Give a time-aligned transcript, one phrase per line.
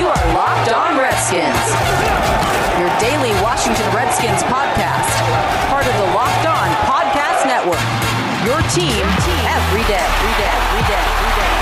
[0.00, 1.60] You are Locked On Redskins,
[2.80, 5.10] your daily Washington Redskins podcast,
[5.68, 7.84] part of the Locked On Podcast Network.
[8.46, 9.04] Your team
[9.44, 11.52] every day, every day, every day, every day.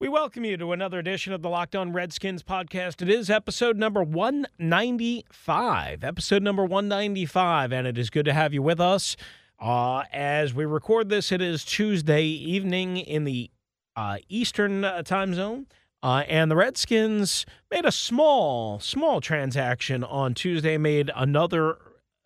[0.00, 3.02] We welcome you to another edition of the Locked On Redskins podcast.
[3.02, 6.02] It is episode number 195.
[6.02, 9.16] Episode number 195, and it is good to have you with us.
[9.60, 13.48] Uh, as we record this, it is Tuesday evening in the
[13.94, 15.68] uh, Eastern uh, time zone.
[16.02, 21.76] Uh, and the Redskins made a small, small transaction on Tuesday, made another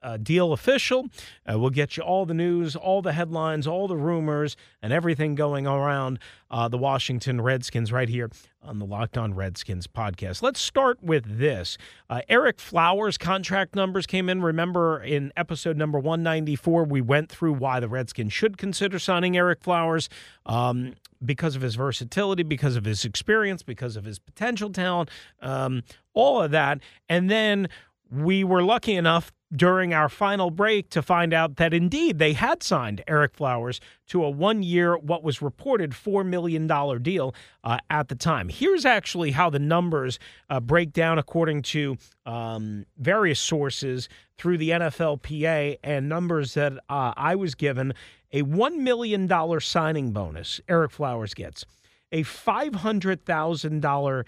[0.05, 1.09] uh, deal official.
[1.51, 5.35] Uh, we'll get you all the news, all the headlines, all the rumors, and everything
[5.35, 6.19] going around
[6.51, 8.31] uh, the Washington Redskins right here
[8.63, 10.43] on the Locked On Redskins podcast.
[10.43, 11.77] Let's start with this.
[12.09, 14.43] Uh, Ereck Flowers' contract numbers came in.
[14.43, 19.63] Remember, in episode number 194, we went through why the Redskins should consider signing Ereck
[19.63, 20.09] Flowers.
[20.47, 20.95] Um,
[21.25, 25.09] because of his versatility, because of his experience, because of his potential talent,
[25.41, 25.83] um,
[26.13, 26.81] all of that.
[27.09, 27.69] And then
[28.11, 32.63] we were lucky enough during our final break to find out that indeed they had
[32.63, 36.67] signed Ereck Flowers to a one year, what was reported $4 million
[37.03, 38.49] deal uh, at the time.
[38.49, 40.19] Here's actually how the numbers
[40.51, 47.13] uh, break down according to um, various sources through the NFLPA and numbers that uh,
[47.17, 47.95] I was given.
[48.33, 49.29] A $1 million
[49.61, 51.65] signing bonus Ereck Flowers gets,
[52.11, 54.25] a $500,000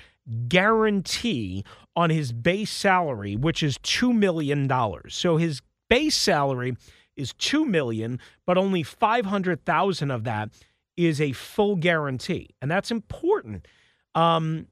[0.49, 1.65] guarantee
[1.97, 4.71] on his base salary, which is $2 million.
[5.09, 6.77] So his base salary
[7.17, 10.51] is 2 million, but only 500,000 of that
[10.97, 12.51] is a full guarantee.
[12.61, 13.67] And that's important.
[14.15, 14.69] Um,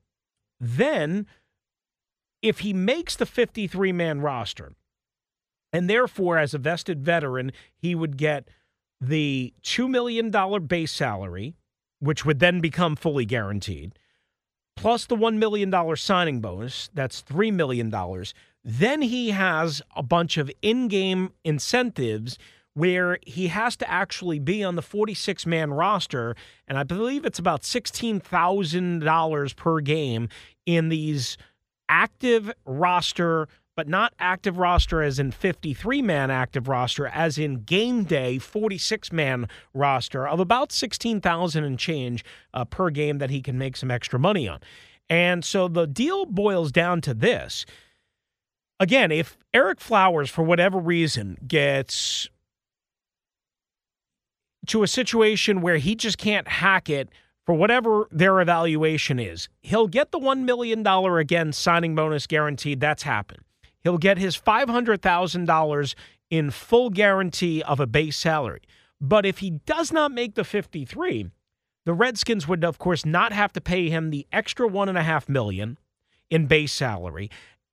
[0.60, 1.26] then,
[2.42, 4.72] if he makes the 53 man roster,
[5.72, 8.48] and therefore, as a vested veteran, he would get
[9.00, 10.30] the $2 million
[10.66, 11.56] base salary,
[11.98, 13.98] which would then become fully guaranteed
[14.76, 17.92] plus the $1 million signing bonus, that's $3 million.
[18.64, 22.38] Then he has a bunch of in game incentives
[22.74, 26.34] where he has to actually be on the 46 man roster.
[26.66, 30.28] And I believe it's about $16,000 per game
[30.66, 31.36] in these
[31.88, 38.04] active roster but not active roster as in 53 man active roster, as in game
[38.04, 43.58] day 46 man roster of about 16,000 and change uh, per game that he can
[43.58, 44.60] make some extra money on.
[45.10, 47.66] And so the deal boils down to this.
[48.80, 52.28] Again, if Ereck Flowers, for whatever reason, gets
[54.66, 57.10] to a situation where he just can't hack it
[57.44, 62.80] for whatever their evaluation is, he'll get the $1 million again signing bonus guaranteed.
[62.80, 63.43] That's happened.
[63.84, 65.94] He'll get his $500,000
[66.30, 68.62] in full guarantee of a base salary.
[69.00, 71.30] But if he does not make the 53,
[71.84, 75.02] the Redskins would, of course, not have to pay him the extra one and a
[75.02, 75.78] half million
[76.30, 77.30] in base salary,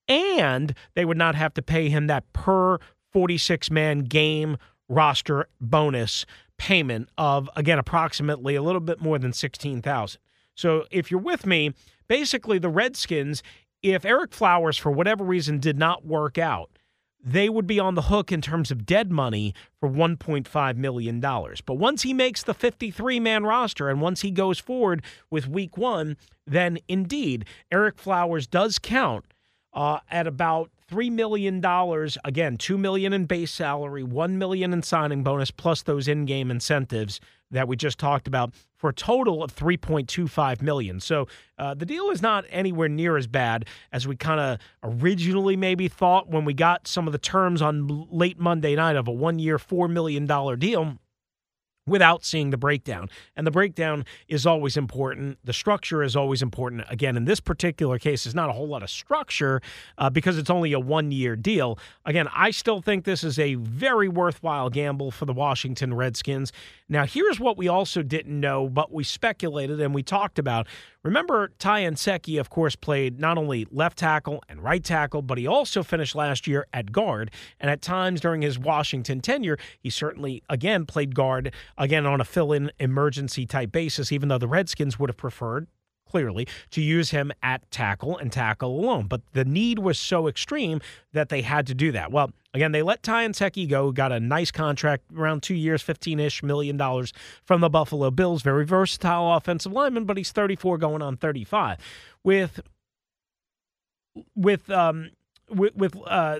[0.08, 2.78] and they would not have to pay him that per
[3.14, 4.58] 46 man game
[4.90, 6.26] roster bonus
[6.58, 10.20] payment of again approximately a little bit more than 16,000.
[10.54, 11.74] So if you're with me,
[12.08, 13.42] basically the Redskins
[13.84, 16.72] if Ereck Flowers, for whatever reason, did not work out,
[17.24, 21.19] they would be on the hook in terms of dead money for $1.5 million.
[21.19, 25.78] But once he makes the 53 man roster and once he goes forward with week
[25.78, 29.25] one, then indeed, Ereck Flowers does count
[29.74, 31.63] uh, at about $3 million.
[32.25, 36.50] Again, 2 million in base salary, 1 million in signing bonus, plus those in game
[36.50, 37.19] incentives
[37.52, 41.00] that we just talked about for a total of 3.25 million.
[41.00, 41.28] So
[41.59, 45.88] uh, the deal is not anywhere near as bad as we kind of originally maybe
[45.88, 49.60] thought when we got some of the terms on late Monday night of a one-year,
[49.60, 50.25] $4 million
[50.57, 50.98] deal
[51.92, 53.10] without seeing the breakdown.
[53.36, 55.38] And the breakdown is always important.
[55.44, 56.86] The structure is always important.
[56.90, 59.62] Again, in this particular case, there's not a whole lot of structure
[59.98, 61.78] uh, because it's only a one year deal.
[62.06, 66.54] Again, I still think this is a very worthwhile gamble for the Washington Redskins.
[66.88, 70.68] Now, here's what we also didn't know, but we speculated and we talked about.
[71.03, 75.48] Remember, Ty Nsekhe, of course, played not only left tackle and right tackle, but he
[75.48, 77.31] also finished last year at guard.
[77.59, 82.24] And at times during his Washington tenure, he certainly, again, played guard, again, on a
[82.24, 85.68] fill in emergency type basis, even though the Redskins would have preferred
[86.12, 89.08] clearly, to use him at tackle and tackle alone.
[89.08, 90.81] But the need was so extreme
[91.13, 92.12] that they had to do that.
[92.12, 95.81] Well, again, they let Ty and Nsekhe go, got a nice contract, around two years,
[95.81, 97.13] 15 ish million dollars
[97.46, 98.42] from the Buffalo Bills.
[98.42, 101.78] Very versatile offensive lineman, but he's 34 going on 35.
[102.24, 102.60] With
[104.36, 105.12] with um
[105.50, 106.40] with, with uh,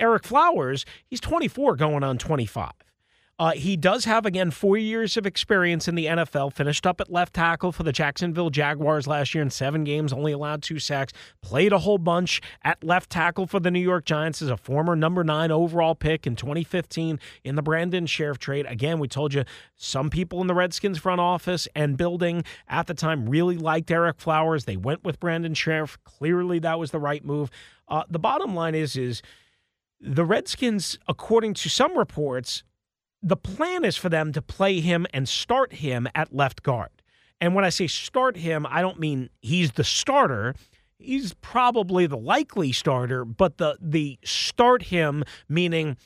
[0.00, 2.72] Ereck Flowers, he's 24 going on 25.
[3.40, 6.52] Uh, he does have, again, four years of experience in the NFL.
[6.52, 10.32] Finished up at left tackle for the Jacksonville Jaguars last year in seven games, only
[10.32, 11.14] allowed two sacks.
[11.40, 14.94] Played a whole bunch at left tackle for the New York Giants as a former
[14.94, 18.66] number nine overall pick in 2015 in the Brandon Scherff trade.
[18.66, 19.44] Again, we told you
[19.74, 24.18] some people in the Redskins front office and building at the time really liked Ereck
[24.20, 24.66] Flowers.
[24.66, 25.96] They went with Brandon Scherff.
[26.04, 27.50] Clearly, that was the right move.
[27.88, 29.22] Uh, the bottom line is, is
[29.98, 32.64] the Redskins, according to some reports,
[33.22, 36.90] the plan is for them to play him and start him at left guard.
[37.40, 40.54] And when I say start him, I don't mean he's the starter.
[40.98, 45.96] He's probably the likely starter, but the the start him meaning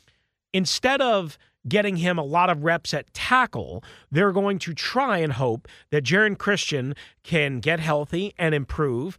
[0.53, 5.33] instead of getting him a lot of reps at tackle, they're going to try and
[5.33, 9.17] hope that Geron Christian can get healthy and improve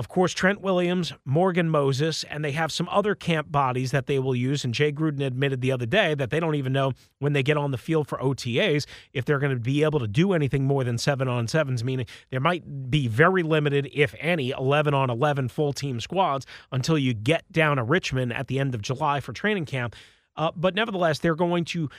[0.00, 4.18] of course, Trent Williams, Morgan Moses, and they have some other camp bodies that they
[4.18, 4.64] will use.
[4.64, 7.58] And Jay Gruden admitted the other day that they don't even know when they get
[7.58, 10.84] on the field for OTAs if they're going to be able to do anything more
[10.84, 15.48] than seven on sevens, meaning there might be very limited, if any, 11 on 11
[15.48, 19.34] full team squads until you get down to Richmond at the end of July for
[19.34, 19.94] training camp.
[20.34, 21.90] Uh, but nevertheless, they're going to,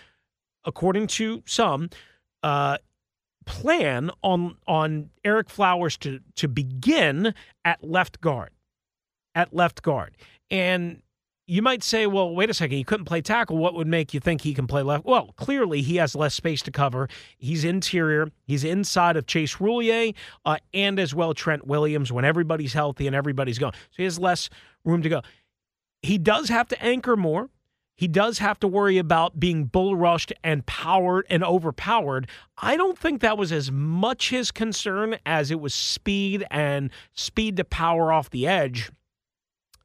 [0.66, 1.92] according to some,
[2.42, 2.80] uh,
[3.46, 7.34] plan on on Ereck Flowers to to begin
[7.66, 8.52] at left guard,
[9.36, 10.16] at left guard,
[10.50, 11.02] and
[11.52, 13.58] you might say, well, wait a second, he couldn't play tackle.
[13.58, 15.04] What would make you think he can play left?
[15.04, 17.10] Well, clearly he has less space to cover.
[17.38, 18.30] He's interior.
[18.46, 20.16] He's inside of Chase Roullier
[20.46, 23.74] uh, and as well Trent Williams when everybody's healthy and everybody's gone.
[23.74, 24.50] So he has less
[24.86, 25.22] room to go.
[26.02, 27.50] He does have to anchor more
[27.96, 32.28] he does have to worry about being bull rushed and powered and overpowered.
[32.58, 37.58] I don't think that was as much his concern as it was speed and speed
[37.58, 38.92] to power off the edge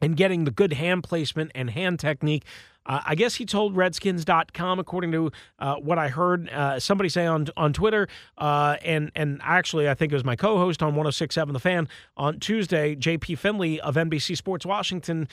[0.00, 2.44] and getting the good hand placement and hand technique.
[2.87, 7.26] Uh, I guess he told Redskins.com, according to uh, what I heard uh, somebody say
[7.26, 8.08] on on Twitter,
[8.38, 12.38] uh, and and actually I think it was my co-host on 106.7 The Fan on
[12.38, 13.35] Tuesday, J.P.
[13.35, 15.29] Finley of NBC Sports Washington,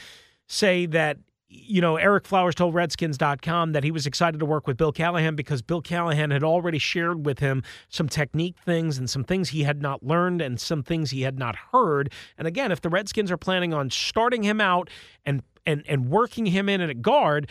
[0.47, 1.17] say that
[1.49, 5.35] you know, Ereck Flowers told Redskins.com that he was excited to work with Bill Callahan
[5.35, 9.63] because Bill Callahan had already shared with him some technique things and some things he
[9.63, 12.11] had not learned and some things he had not heard.
[12.37, 14.89] And again, if the Redskins are planning on starting him out
[15.25, 17.49] and and and working him in at guard,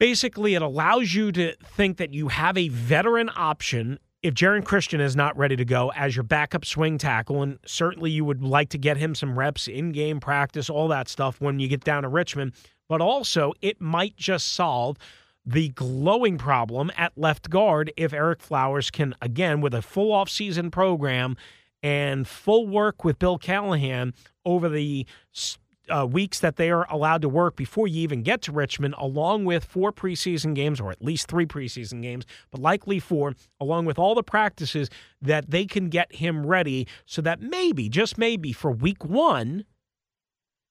[0.00, 5.00] basically it allows you to think that you have a veteran option if Geron Christian
[5.00, 8.70] is not ready to go as your backup swing tackle, and certainly you would like
[8.70, 12.02] to get him some reps in game practice, all that stuff when you get down
[12.02, 12.52] to Richmond
[12.88, 14.96] but also it might just solve
[15.44, 20.72] the glowing problem at left guard if Ereck Flowers can, again, with a full offseason
[20.72, 21.36] program
[21.82, 24.12] and full work with Bill Callahan
[24.44, 25.06] over the
[25.88, 29.44] uh, weeks that they are allowed to work before you even get to Richmond, along
[29.44, 33.98] with four preseason games, or at least three preseason games, but likely four, along with
[33.98, 34.90] all the practices
[35.22, 39.64] that they can get him ready so that maybe, just maybe, for week one,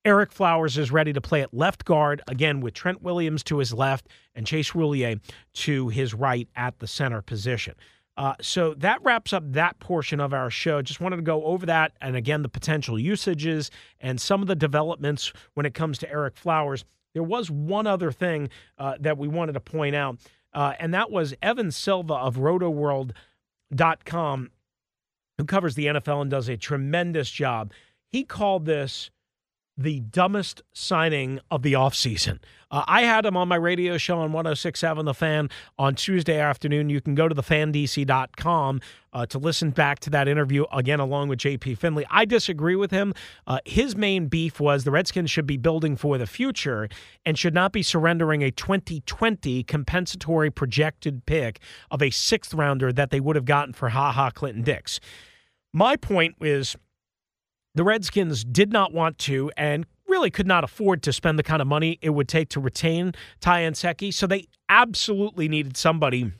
[0.06, 3.74] Ereck Flowers is ready to play at left guard, again with Trent Williams to his
[3.74, 5.19] left and Chase Roullier
[5.54, 7.74] to his right at the center position.
[8.16, 10.80] Uh, so that wraps up that portion of our show.
[10.81, 14.56] Just wanted to go over that and again the potential usages and some of the
[14.56, 16.85] developments when it comes to Ereck Flowers.
[17.14, 20.19] There was one other thing uh, that we wanted to point out,
[20.54, 24.52] uh, and that was Evan Silva of RotoWorld.com,
[25.38, 27.74] who covers the NFL and does a tremendous job.
[28.07, 29.09] He called this
[29.77, 32.39] the dumbest signing of the offseason.
[32.71, 36.89] Uh, I had him on my radio show on 1067 The Fan on Tuesday afternoon.
[36.89, 38.81] You can go to thefandc.com
[39.13, 42.05] uh, to listen back to that interview again, along with JP Finley.
[42.09, 43.13] I disagree with him.
[43.47, 46.87] Uh, his main beef was the Redskins should be building for the future
[47.25, 51.59] and should not be surrendering a 2020 compensatory projected pick
[51.91, 54.99] of a sixth rounder that they would have gotten for Ha Ha Clinton Dix.
[55.73, 56.77] My point is
[57.75, 61.61] the Redskins did not want to and really could not afford to spend the kind
[61.61, 64.13] of money it would take to retain Ty Nsekhe.
[64.13, 66.31] So they absolutely needed somebody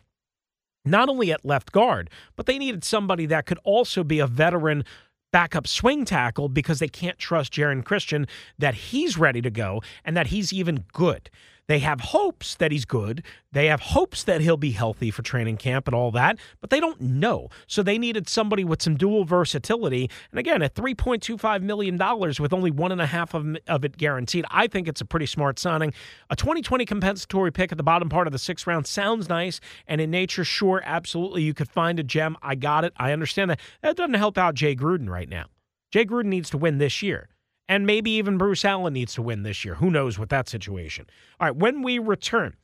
[0.85, 4.83] not only at left guard, but they needed somebody that could also be a veteran
[5.31, 8.27] backup swing tackle because they can't trust Geron Christian
[8.57, 11.29] that he's ready to go and that he's even good.
[11.67, 13.24] They have hopes that he's good.
[13.51, 16.79] They have hopes that he'll be healthy for training camp and all that, but they
[16.79, 17.50] don't know.
[17.67, 20.10] So they needed somebody with some dual versatility.
[20.31, 21.98] And again, at $3.25 million
[22.39, 25.25] with only one and a half of, of it guaranteed, I think it's a pretty
[25.25, 25.93] smart signing.
[26.29, 29.60] A 2020 compensatory pick at the bottom part of the sixth round sounds nice.
[29.88, 32.38] And in nature, sure, absolutely, you could find a gem.
[32.41, 32.93] I got it.
[32.98, 33.60] I understand that.
[33.81, 35.45] That doesn't help out Jay Gruden right now.
[35.91, 37.29] Jay Gruden needs to win this year.
[37.67, 39.75] And maybe even Bruce Allen needs to win this year.
[39.75, 41.07] Who knows with that situation?
[41.39, 42.55] All right, when we return,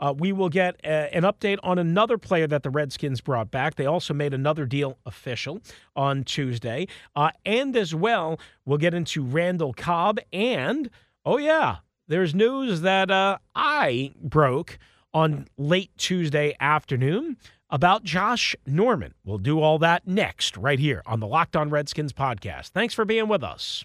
[0.00, 3.76] uh, we will get a, an update on another player that the Redskins brought back.
[3.76, 5.60] They also made another deal official
[5.96, 6.86] on Tuesday.
[7.14, 10.18] Uh, and as well, we'll get into Randall Cobb.
[10.32, 10.90] And,
[11.24, 14.78] oh, yeah, there's news that uh, I broke
[15.12, 17.36] on late Tuesday afternoon
[17.70, 19.14] about Josh Norman.
[19.24, 22.68] We'll do all that next, right here on the Locked On Redskins podcast.
[22.68, 23.84] Thanks for being with us.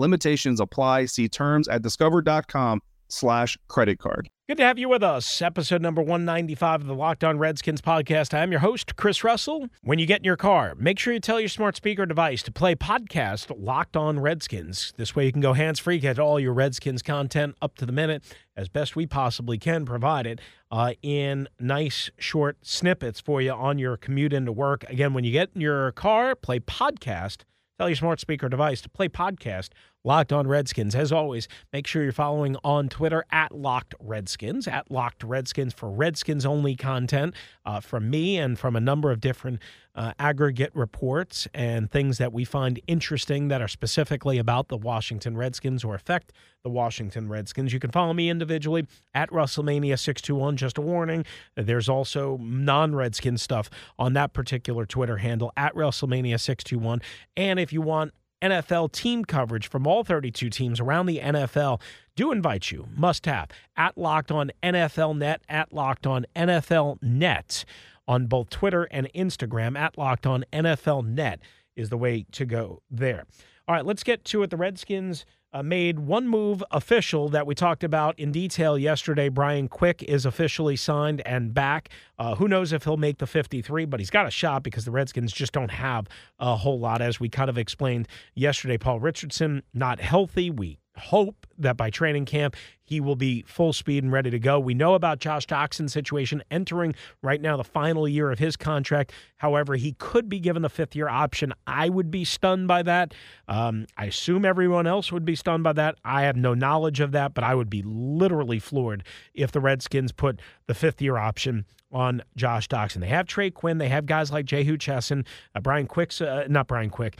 [0.00, 1.04] Limitations apply.
[1.04, 4.30] See terms at discover.com slash credit card.
[4.48, 5.40] Good to have you with us.
[5.40, 8.34] Episode number 195 of the Locked On Redskins podcast.
[8.34, 9.68] I'm your host, Chris Russell.
[9.82, 12.50] When you get in your car, make sure you tell your smart speaker device to
[12.50, 14.92] play podcast Locked On Redskins.
[14.96, 17.92] This way you can go hands free, get all your Redskins content up to the
[17.92, 18.24] minute
[18.56, 20.40] as best we possibly can provide it
[20.72, 24.84] uh, in nice short snippets for you on your commute into work.
[24.88, 27.44] Again, when you get in your car, play podcast
[27.80, 29.70] Tell your smart speaker device to play podcast
[30.02, 30.94] Locked On Redskins.
[30.94, 35.90] As always, make sure you're following on Twitter at Locked Redskins, at Locked Redskins for
[35.90, 37.34] Redskins only content
[37.66, 39.60] uh, from me and from a number of different
[39.94, 45.36] uh, aggregate reports and things that we find interesting that are specifically about the Washington
[45.36, 47.72] Redskins or affect the Washington Redskins.
[47.72, 50.54] You can follow me individually at Russellmania621.
[50.54, 51.26] Just a warning,
[51.56, 57.02] there's also non Redskin stuff on that particular Twitter handle at Russellmania621.
[57.36, 61.80] And if you want NFL team coverage from all 32 teams around the NFL,
[62.16, 67.64] do invite you, must have, at Locked On NFL Net, at Locked On NFL Net
[68.08, 71.40] on both Twitter and Instagram at Locked On NFL Net
[71.76, 73.24] is the way to go there.
[73.68, 74.50] All right, let's get to it.
[74.50, 79.28] The Redskins uh, made one move official that we talked about in detail yesterday.
[79.28, 81.88] Brian Quick is officially signed and back.
[82.18, 84.90] Uh, who knows if he'll make the 53, but he's got a shot because the
[84.90, 86.06] Redskins just don't have
[86.38, 88.78] a whole lot, as we kind of explained yesterday.
[88.78, 90.50] Paul Richardson not healthy.
[90.50, 92.56] We hope that by training camp
[92.90, 94.58] he will be full speed and ready to go.
[94.58, 99.12] We know about Josh Doctson's situation entering right now the final year of his contract.
[99.36, 101.54] However, he could be given the fifth year option.
[101.68, 103.14] I would be stunned by that.
[103.46, 105.98] Um, I assume everyone else would be stunned by that.
[106.04, 109.04] I have no knowledge of that, but I would be literally floored
[109.34, 113.00] if the Redskins put the fifth year option on Josh Doctson.
[113.00, 113.78] They have Trey Quinn.
[113.78, 117.18] They have guys like Jehu Chesson, uh, Brian Quick's, uh, not Brian Quick.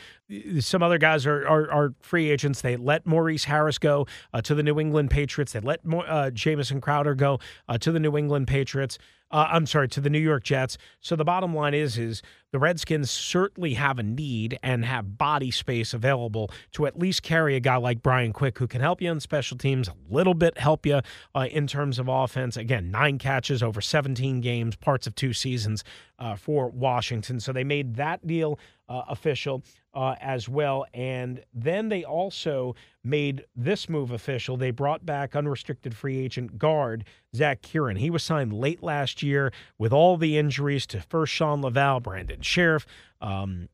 [0.61, 2.61] Some other guys are, are, are free agents.
[2.61, 5.53] They let Maurice Harris go uh, to the New England Patriots.
[5.53, 7.39] They let uh, Jamison Crowder go
[7.69, 8.99] uh, to the New England Patriots.
[9.31, 10.77] Uh, I'm sorry, to the New York Jets.
[11.01, 12.23] So the bottom line is, is
[12.53, 17.55] the Redskins certainly have a need and have body space available to at least carry
[17.55, 20.59] a guy like Brian Quick, who can help you on special teams, a little bit
[20.59, 21.01] help you
[21.35, 22.57] uh, in terms of offense.
[22.57, 25.85] Again, nine catches over 17 games, parts of two seasons
[26.19, 27.39] uh, for Washington.
[27.39, 28.59] So they made that deal
[28.89, 29.63] uh, official
[29.95, 30.85] uh, as well.
[30.93, 34.57] And then they also made this move official.
[34.57, 37.99] They brought back unrestricted free agent guard Zac Kerin.
[37.99, 42.41] He was signed late last year with all the injuries to first Shawn Lauvao, Brandon
[42.41, 42.87] Scherff,
[43.21, 43.69] um,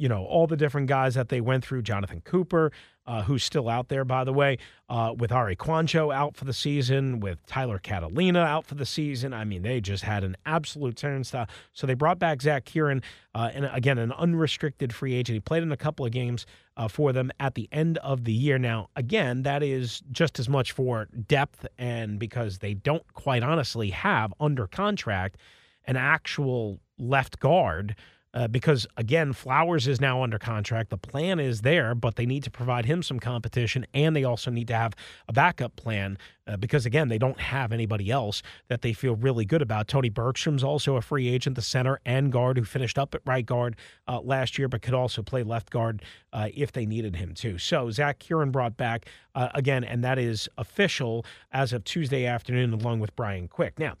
[0.00, 2.72] you know, all the different guys that they went through, Jonathan Cooper,
[3.06, 4.56] uh, who's still out there, by the way,
[4.88, 9.34] uh, with Arie Kouandjio out for the season, with Tyler Catalina out for the season.
[9.34, 11.48] I mean, they just had an absolute turnstile.
[11.74, 13.02] So they brought back Zac Kerin,
[13.34, 15.34] uh, and again, an unrestricted free agent.
[15.34, 16.46] He played in a couple of games
[16.78, 18.58] uh, for them at the end of the year.
[18.58, 23.90] Now, again, that is just as much for depth and because they don't quite honestly
[23.90, 25.36] have under contract
[25.84, 27.96] an actual left guard
[28.32, 30.90] uh, because again, Flowers is now under contract.
[30.90, 34.50] The plan is there, but they need to provide him some competition, and they also
[34.50, 34.94] need to have
[35.28, 39.44] a backup plan uh, because again, they don't have anybody else that they feel really
[39.44, 39.88] good about.
[39.88, 43.46] Tony Bergstrom's also a free agent, the center and guard who finished up at right
[43.46, 43.76] guard
[44.08, 47.58] uh, last year, but could also play left guard uh, if they needed him to.
[47.58, 52.72] So Zac Kerin brought back uh, again, and that is official as of Tuesday afternoon,
[52.72, 53.78] along with Brian Quick.
[53.78, 53.94] Now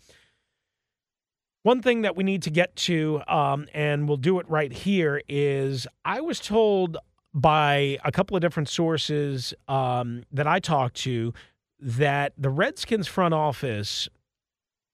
[1.62, 5.20] One thing that we need to get to, um, and we'll do it right here,
[5.28, 6.96] is I was told
[7.34, 11.34] by a couple of different sources um, that I talked to
[11.78, 14.08] that the Redskins front office,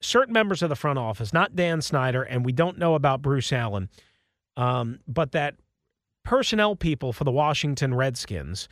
[0.01, 3.53] certain members of the front office, not Dan Snyder, and we don't know about Bruce
[3.53, 3.89] Allen,
[4.57, 5.55] um, but that
[6.25, 8.69] personnel people for the Washington Redskins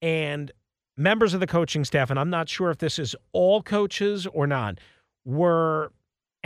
[0.00, 0.50] and
[0.96, 4.46] members of the coaching staff, and I'm not sure if this is all coaches or
[4.46, 4.78] not,
[5.24, 5.92] were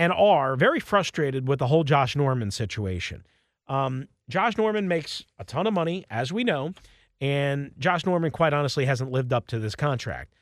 [0.03, 3.25] and are very frustrated with the whole Josh Norman situation.
[3.69, 6.75] Um, Josh Norman makes a ton of money, as we know,
[7.21, 10.35] and Josh Norman, quite honestly, hasn't lived up to this contract.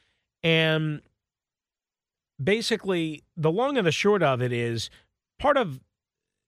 [0.42, 1.02] And
[2.42, 4.88] basically, the long and the short of it is
[5.38, 5.78] part of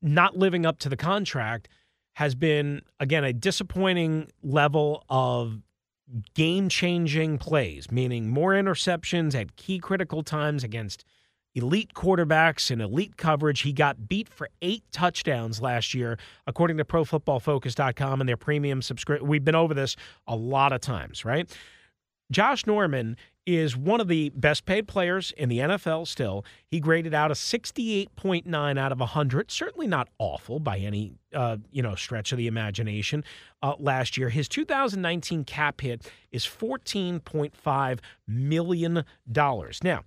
[0.00, 1.68] not living up to the contract
[2.14, 5.60] has been, again, a disappointing level of
[6.32, 11.04] game changing plays, meaning more interceptions at key critical times against
[11.54, 13.60] elite quarterbacks and elite coverage.
[13.60, 19.28] He got beat for eight touchdowns last year, according to ProFootballFocus.com and their premium subscription.
[19.28, 21.50] We've been over this a lot of times, right?
[22.30, 26.44] Josh Norman is one of the best paid players in the NFL still.
[26.66, 29.50] He graded out a 68.9 out of 100.
[29.50, 33.24] Certainly not awful by any uh, you know stretch of the imagination
[33.62, 34.28] uh, last year.
[34.28, 39.04] His 2019 cap hit is $14.5 million.
[39.82, 40.02] Now,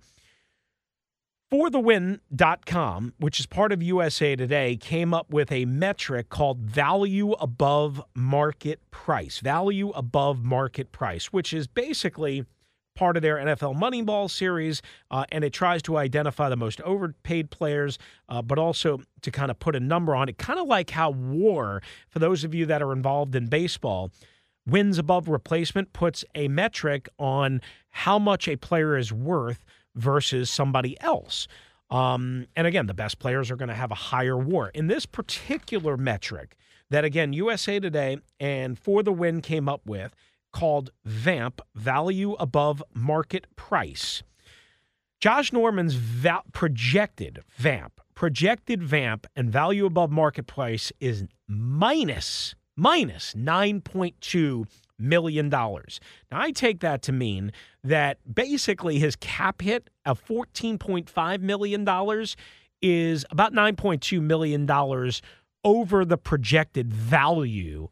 [1.52, 8.02] ForTheWin.com, which is part of USA Today, came up with a metric called value above
[8.16, 9.38] market price.
[9.38, 12.44] Value above market price, which is basically
[12.96, 17.50] part of their NFL Moneyball series, uh, and it tries to identify the most overpaid
[17.50, 17.96] players,
[18.28, 21.10] uh, but also to kind of put a number on it, kind of like how
[21.10, 24.10] WAR, for those of you that are involved in baseball,
[24.66, 31.00] wins above replacement puts a metric on how much a player is worth versus somebody
[31.00, 31.48] else.
[31.90, 34.70] Um, and again, the best players are going to have a higher WAR.
[34.70, 36.56] In this particular metric,
[36.90, 40.14] that again, USA Today and For the Win came up with,
[40.52, 44.22] called VAMP, Value Above Market Price.
[45.20, 53.34] Josh Norman's va- projected VAMP, projected VAMP and value above market price is minus minus
[53.34, 54.66] 9.2
[54.98, 56.00] million dollars.
[56.30, 57.52] Now I take that to mean
[57.84, 62.36] that basically his cap hit of 14.5 million dollars
[62.82, 65.22] is about 9.2 million dollars
[65.64, 67.88] over the projected value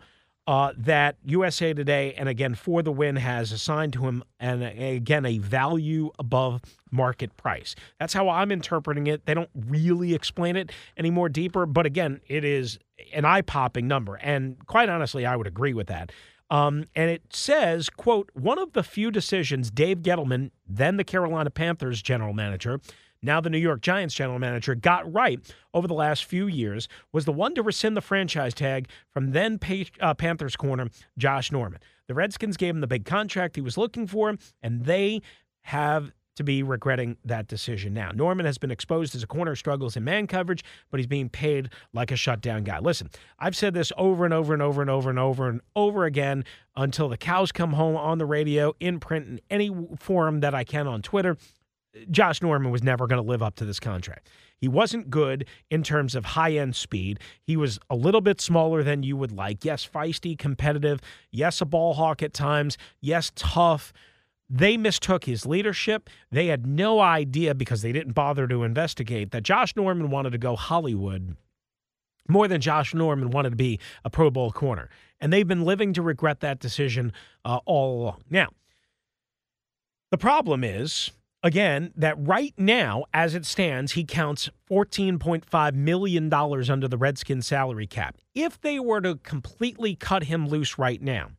[0.46, 5.24] uh, that USA Today and again for the win has assigned to him, and again
[5.24, 7.74] a value above market price.
[7.98, 9.24] That's how I'm interpreting it.
[9.26, 12.78] They don't really explain it any more deeper, but again, it is
[13.12, 16.12] an eye-popping number, and quite honestly, I would agree with that.
[16.50, 21.50] Um, and it says, quote, one of the few decisions Dave Gettleman, then the Carolina
[21.50, 22.80] Panthers general manager,
[23.22, 25.40] now the New York Giants general manager, got right
[25.72, 29.58] over the last few years was the one to rescind the franchise tag from then
[30.00, 31.80] uh, Panthers corner Josh Norman.
[32.06, 35.22] The Redskins gave him the big contract he was looking for, and they
[35.62, 38.10] have to be regretting that decision now.
[38.10, 41.70] Norman has been exposed as a corner struggles in man coverage, but he's being paid
[41.92, 42.78] like a shutdown guy.
[42.78, 46.04] Listen, I've said this over and over and over and over and over and over
[46.04, 46.44] again
[46.76, 50.64] until the cows come home on the radio, in print, in any forum that I
[50.64, 51.36] can on Twitter.
[52.10, 54.28] Josh Norman was never going to live up to this contract.
[54.56, 57.20] He wasn't good in terms of high end speed.
[57.42, 59.64] He was a little bit smaller than you would like.
[59.64, 61.00] Yes, feisty, competitive.
[61.30, 62.78] Yes, a ball hawk at times.
[63.00, 63.92] Yes, tough.
[64.48, 66.10] They mistook his leadership.
[66.30, 70.38] They had no idea because they didn't bother to investigate that Josh Norman wanted to
[70.38, 71.36] go Hollywood
[72.28, 74.88] more than Josh Norman wanted to be a Pro Bowl corner.
[75.20, 77.12] And they've been living to regret that decision
[77.44, 78.22] uh, all along.
[78.30, 78.48] Now,
[80.10, 81.10] the problem is
[81.44, 87.86] again, that right now, as it stands, he counts $14.5 million under the Redskins salary
[87.86, 88.16] cap.
[88.34, 91.32] If they were to completely cut him loose right now,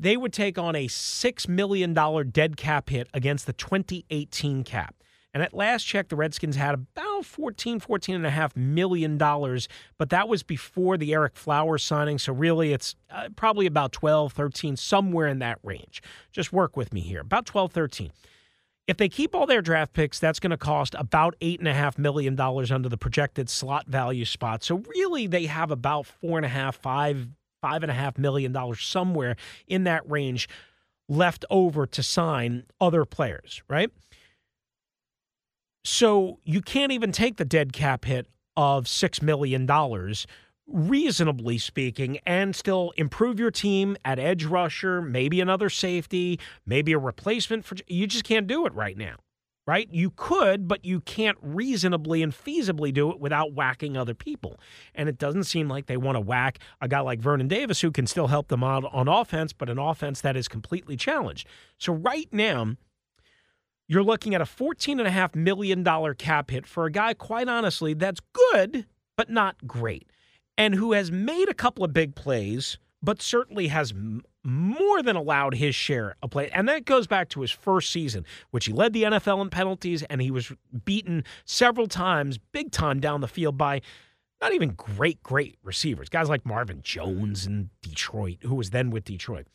[0.00, 1.94] they would take on a $6 million
[2.30, 4.94] dead cap hit against the 2018 cap.
[5.36, 9.68] And at last check, the Redskins had about 14, 14 and a half million dollars,
[9.98, 12.18] but that was before the Ereck Flowers signing.
[12.18, 16.02] So really, it's uh, probably about 12, 13, somewhere in that range.
[16.32, 17.20] Just work with me here.
[17.20, 18.12] About 12, 13.
[18.86, 22.88] If they keep all their draft picks, that's going to cost about $8.5 million under
[22.88, 24.64] the projected slot value spot.
[24.64, 27.28] So really, they have about four and a half, five,
[27.66, 29.34] five and a half million dollars somewhere
[29.66, 30.48] in that range
[31.08, 33.90] left over to sign other players, right?
[35.84, 39.66] So you can't even take the dead cap hit of $6 million
[40.68, 46.98] reasonably speaking, and still improve your team at edge rusher, maybe another safety, maybe a
[46.98, 47.76] replacement for.
[47.86, 49.16] You just can't do it right now.
[49.66, 49.88] Right?
[49.90, 54.60] You could, but you can't reasonably and feasibly do it without whacking other people.
[54.94, 57.90] And it doesn't seem like they want to whack a guy like Vernon Davis who
[57.90, 61.48] can still help them out on offense, but an offense that is completely challenged.
[61.78, 62.76] So right now,
[63.88, 68.20] you're looking at a $14.5 million cap hit for a guy, quite honestly, that's
[68.52, 70.10] good, but not great,
[70.58, 73.94] and who has made a couple of big plays, but certainly has
[74.46, 76.48] more than allowed his share of play.
[76.50, 80.02] And that goes back to his first season, which he led the NFL in penalties,
[80.04, 80.52] and he was
[80.84, 83.80] beaten several times, big time down the field by
[84.40, 89.04] not even great, great receivers, guys like Marvin Jones in Detroit, who was then with
[89.04, 89.46] Detroit.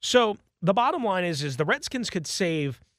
[0.00, 2.80] So the bottom line is, is the Redskins could save–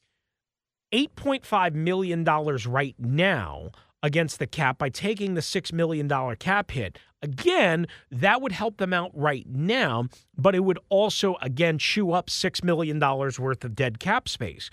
[0.93, 3.71] $8.5 million right now
[4.03, 6.99] against the cap by taking the $6 million cap hit.
[7.21, 12.27] Again, that would help them out right now, but it would also, again, chew up
[12.27, 14.69] $6 million worth of dead cap space.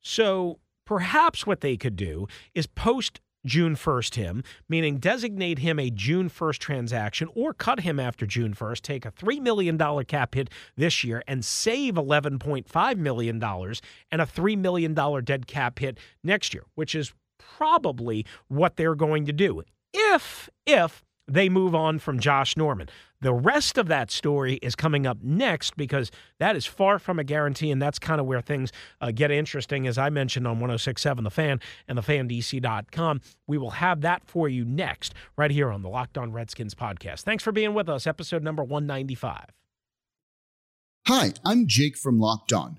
[0.00, 5.90] So perhaps what they could do is post June 1st him, meaning designate him a
[5.90, 10.50] June 1st transaction or cut him after June 1st, take a $3 million cap hit
[10.76, 16.64] this year and save $11.5 million and a $3 million dead cap hit next year,
[16.74, 19.62] which is probably what they're going to do.
[19.92, 22.88] If, if they move on from Josh Norman.
[23.20, 27.24] The rest of that story is coming up next because that is far from a
[27.24, 29.86] guarantee, and that's kind of where things uh, get interesting.
[29.86, 34.64] As I mentioned on 1067 The Fan and thefandc.com, we will have that for you
[34.64, 37.22] next, right here on the Locked On Redskins podcast.
[37.22, 39.46] Thanks for being with us, episode number 195.
[41.06, 42.78] Hi, I'm Jake from Locked On.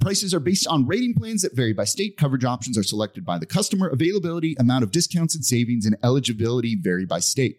[0.00, 2.16] Prices are based on rating plans that vary by state.
[2.16, 3.88] Coverage options are selected by the customer.
[3.88, 7.58] Availability, amount of discounts and savings, and eligibility vary by state.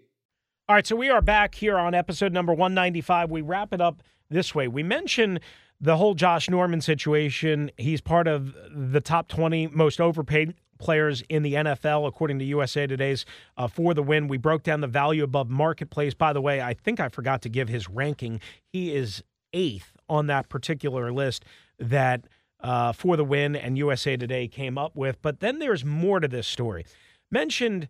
[0.69, 3.31] All right, so we are back here on episode number 195.
[3.31, 4.67] We wrap it up this way.
[4.67, 5.39] We mentioned
[5.81, 7.71] the whole Josh Norman situation.
[7.77, 12.87] He's part of the top 20 most overpaid players in the NFL, according to USA
[12.87, 13.25] Today's
[13.57, 14.27] uh, For the Win.
[14.27, 16.13] We broke down the value above marketplace.
[16.13, 18.39] By the way, I think I forgot to give his ranking.
[18.71, 21.43] He is eighth on that particular list
[21.79, 22.25] that
[22.61, 25.21] uh, For the Win and USA Today came up with.
[25.21, 26.85] But then there's more to this story.
[27.31, 27.87] Mentioned,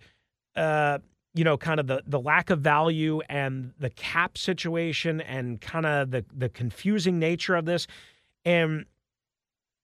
[0.56, 1.00] uh,
[1.34, 5.86] you know, kind of the, the lack of value and the cap situation and kind
[5.86, 7.88] of the, the confusing nature of this.
[8.46, 8.86] And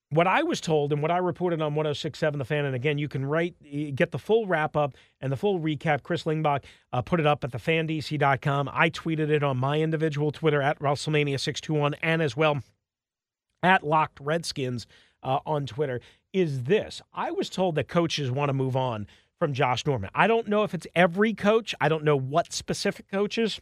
[0.09, 3.07] what I was told and what I reported on 1067 The Fan, and again, you
[3.07, 3.55] can write,
[3.95, 6.03] get the full wrap up and the full recap.
[6.03, 6.63] Chris Lingebach
[6.93, 8.69] uh, put it up at thefandc.com.
[8.71, 12.61] I tweeted it on my individual Twitter at Russellmania621 and as well
[13.65, 14.85] at Locked Redskins
[15.23, 15.99] uh, on Twitter
[16.31, 17.01] is this.
[17.13, 19.07] I was told that coaches want to move on
[19.39, 20.09] from Josh Norman.
[20.13, 23.59] I don't know if it's every coach, I don't know what specific coaches.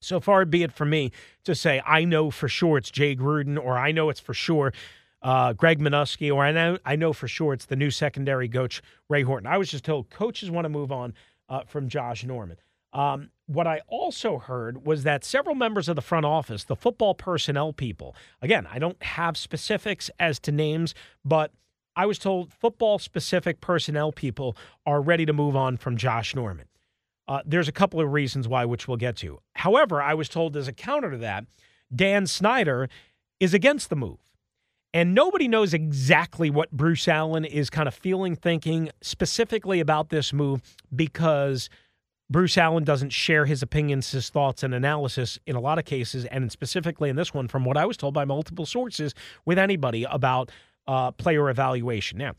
[0.00, 1.12] So far be it for me
[1.44, 4.72] to say, I know for sure it's Jay Gruden, or I know it's for sure
[5.22, 8.82] uh, Greg Manusky, or I know, I know for sure it's the new secondary coach,
[9.08, 9.46] Ray Horton.
[9.46, 11.14] I was just told coaches want to move on
[11.48, 12.58] uh, from Josh Norman.
[12.92, 17.14] Um, what I also heard was that several members of the front office, the football
[17.14, 21.52] personnel people, again, I don't have specifics as to names, but
[21.96, 26.66] I was told football specific personnel people are ready to move on from Josh Norman.
[27.28, 29.40] Uh, there's a couple of reasons why, which we'll get to.
[29.54, 31.44] However, I was told as a counter to that,
[31.94, 32.88] Dan Snyder
[33.40, 34.18] is against the move.
[34.92, 40.32] And nobody knows exactly what Bruce Allen is kind of feeling, thinking specifically about this
[40.32, 40.62] move
[40.94, 41.68] because
[42.30, 46.24] Bruce Allen doesn't share his opinions, his thoughts, and analysis in a lot of cases,
[46.26, 50.04] and specifically in this one, from what I was told by multiple sources, with anybody
[50.04, 50.50] about
[50.86, 52.18] uh, player evaluation.
[52.18, 52.32] Now,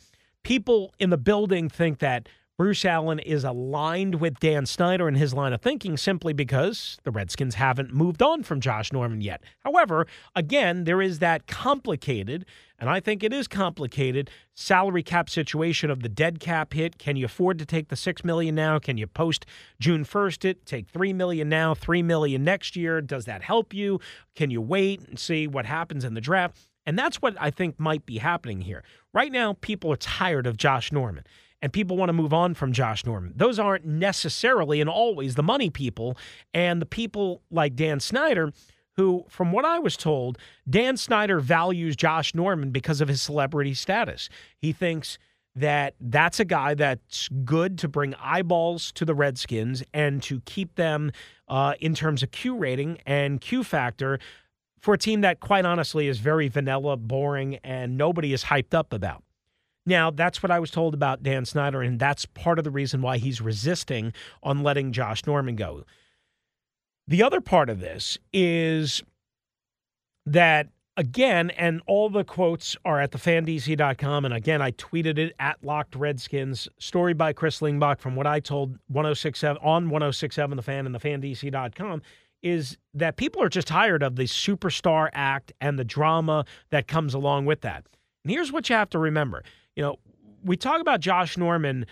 [0.44, 5.34] people in the building think that Bruce Allen is aligned with Dan Snyder and his
[5.34, 9.44] line of thinking simply because the Redskins haven't moved on from Josh Norman yet.
[9.60, 12.46] However, again, there is that complicated,
[12.80, 16.98] and I think it is complicated, salary cap situation of the dead cap hit.
[16.98, 18.80] Can you afford to take the six million now?
[18.80, 19.46] Can you post
[19.82, 23.02] June 1st it, take three million now, three million next year?
[23.02, 24.00] Does that help you?
[24.34, 26.58] Can you wait and see what happens in the draft?
[26.86, 28.82] And that's what I think might be happening here.
[29.12, 31.26] Right now, people are tired of Josh Norman
[31.66, 33.34] and people want to move on from Josh Norman.
[33.36, 36.16] Those aren't necessarily and always the money people
[36.54, 38.54] and the people like Dan Snyder
[38.98, 40.38] who, from what I was told,
[40.70, 44.30] Dan Snyder values Josh Norman because of his celebrity status.
[44.60, 45.18] He thinks
[45.56, 50.76] that that's a guy that's good to bring eyeballs to the Redskins and to keep
[50.76, 51.12] them
[51.48, 54.20] uh, in terms of Q rating and Q factor
[54.80, 58.94] for a team that, quite honestly, is very vanilla, boring, and nobody is hyped up
[58.94, 59.24] about.
[59.86, 63.02] Now, that's what I was told about Dan Snyder, and that's part of the reason
[63.02, 65.84] why he's resisting on letting Josh Norman go.
[67.08, 69.04] The other part of this is
[70.26, 74.26] that, again, and all the quotes are at thefandc.com.
[74.26, 78.40] And again, I tweeted it at Locked Redskins, story by Chris Lingebach from what I
[78.40, 82.02] told 1067 on 1067 The Fan and thefandc.com
[82.42, 87.14] is that people are just tired of the superstar act and the drama that comes
[87.14, 87.86] along with that.
[88.26, 89.44] And here's what you have to remember.
[89.78, 89.96] You know,
[90.44, 91.86] we talk about Josh Norman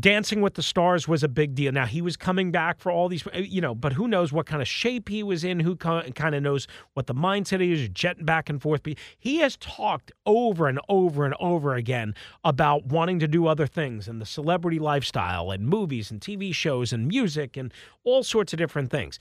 [0.00, 1.70] Dancing with the Stars was a big deal.
[1.70, 4.62] Now he was coming back for all these, you know, but who knows what kind
[4.62, 5.60] of shape he was in?
[5.60, 8.80] Who kind of knows what the mindset he is jetting back and forth.
[9.18, 14.08] He has talked over and over and over again about wanting to do other things
[14.08, 17.70] and the celebrity lifestyle and movies and TV shows and music and
[18.02, 19.18] all sorts of different things.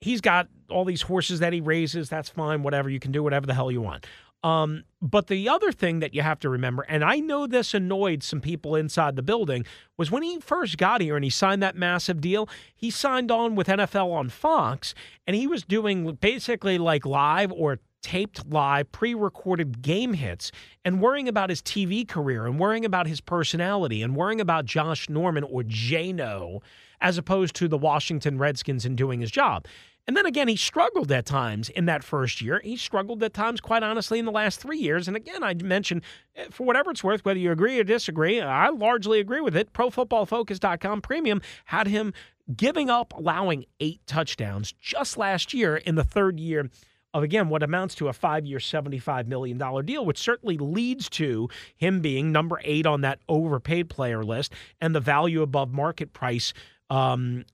[0.00, 2.08] He's got all these horses that he raises.
[2.08, 2.62] That's fine.
[2.62, 2.88] Whatever.
[2.88, 4.06] You can do whatever the hell you want.
[4.42, 8.22] Um, but the other thing that you have to remember, and I know this annoyed
[8.22, 9.64] some people inside the building,
[9.96, 13.54] was when he first got here and he signed that massive deal, he signed on
[13.54, 14.94] with NFL on Fox,
[15.26, 20.50] and he was doing basically like live or taped live, pre recorded game hits
[20.84, 25.08] and worrying about his TV career and worrying about his personality and worrying about Josh
[25.08, 26.60] Norman or J-No
[27.00, 29.66] as opposed to the Washington Redskins and doing his job.
[30.06, 32.60] And then again, he struggled at times in that first year.
[32.64, 35.06] He struggled at times, quite honestly, in the last three years.
[35.06, 36.02] And again, I mentioned,
[36.34, 39.72] eh, for whatever it's worth, whether you agree or disagree, I largely agree with it.
[39.72, 42.12] ProFootballFocus.com Premium had him
[42.56, 46.68] giving up, allowing eight touchdowns just last year in the third year
[47.14, 51.48] of again what amounts to a five-year, seventy-five million dollar deal, which certainly leads to
[51.76, 56.52] him being number eight on that overpaid player list and the value above market price
[56.90, 57.44] um,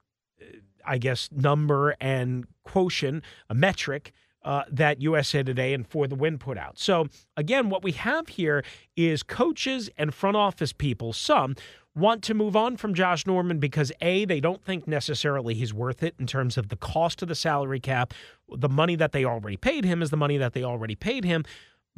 [0.89, 4.13] I guess, number and quotient, a metric
[4.45, 6.79] uh, that USA Today and For the Win put out.
[6.79, 8.65] So, again, what we have here
[8.97, 11.55] is coaches and front office people, some
[11.95, 16.03] want to move on from Josh Norman because A, they don't think necessarily he's worth
[16.03, 18.15] it in terms of the cost of the salary cap.
[18.57, 21.45] The money that they already paid him is the money that they already paid him.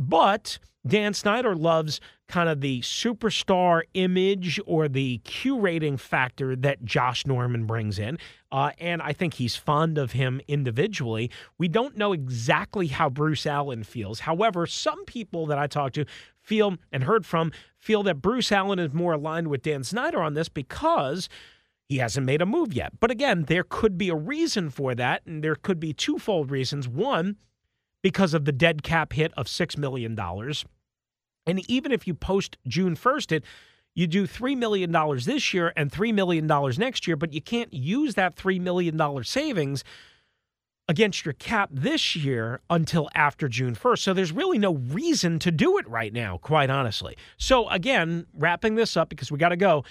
[0.01, 6.85] But Dan Snyder loves kind of the superstar image or the Q rating factor that
[6.85, 8.19] Josh Norman brings in.
[8.51, 11.31] Uh, and I think he's fond of him individually.
[11.59, 14.21] We don't know exactly how Bruce Allen feels.
[14.21, 16.07] However, some people that I talked to
[16.41, 20.33] feel and heard from feel that Bruce Allen is more aligned with Dan Snyder on
[20.33, 21.29] this because
[21.89, 22.99] he hasn't made a move yet.
[23.01, 26.89] But again, there could be a reason for that, and there could be twofold reasons.
[26.89, 27.37] One,
[28.03, 30.19] because of the dead cap hit of $6 million.
[31.47, 33.45] And even if you post June 1st it,
[33.95, 34.93] you do $3 million
[35.25, 39.85] this year and $3 million next year, but you can't use that $3 million savings
[40.89, 43.99] against your cap this year until after June 1st.
[43.99, 47.17] So there's really no reason to do it right now, quite honestly.
[47.37, 49.85] So again, wrapping this up because we got to go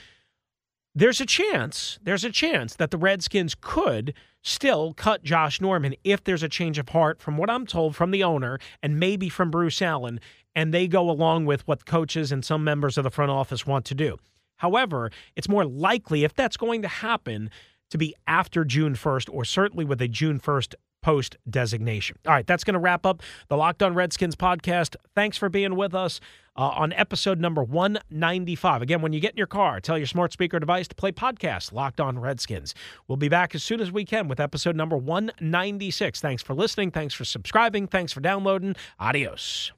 [0.96, 6.24] there's a chance, there's a chance that the Redskins could still cut Josh Norman if
[6.24, 9.52] there's a change of heart from what I'm told from the owner and maybe from
[9.52, 10.20] Bruce Allen,
[10.56, 13.86] and they go along with what coaches and some members of the front office want
[13.86, 14.18] to do.
[14.58, 17.50] However, it's more likely if that's going to happen
[17.92, 22.18] to be after June 1st or certainly with a June 1st post designation.
[22.26, 24.96] All right, that's going to wrap up the Locked On Redskins podcast.
[25.16, 26.20] Thanks for being with us
[26.60, 28.82] uh, on episode number 195.
[28.82, 31.72] Again, when you get in your car, tell your smart speaker device to play podcast
[31.72, 32.76] Locked On Redskins.
[33.08, 36.20] We'll be back as soon as we can with episode number 196.
[36.20, 36.92] Thanks for listening.
[36.92, 37.88] Thanks for subscribing.
[37.88, 38.76] Thanks for downloading.
[39.00, 39.72] Adios.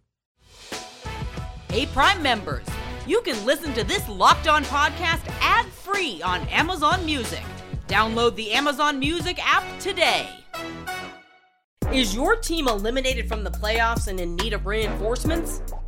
[1.69, 2.65] Hey, Prime members,
[3.05, 7.43] you can listen to this Locked On podcast ad free on Amazon Music.
[7.87, 10.27] Download the Amazon Music app today.
[11.93, 15.61] Is your team eliminated from the playoffs and in need of reinforcements?